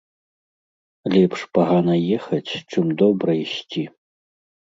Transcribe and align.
Лепш 1.15 1.43
пагана 1.57 1.95
ехаць, 2.17 2.51
чым 2.71 2.85
добра 3.01 3.31
ісці 3.43 3.83